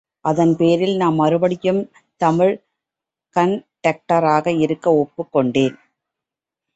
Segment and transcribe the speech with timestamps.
[0.25, 1.81] அதன்பேரில் நான் மறுபடியும்
[2.21, 2.53] தமிழ்
[3.35, 5.75] கண்டக்டராக இருக்க ஒப்புக்கொண்டேன்.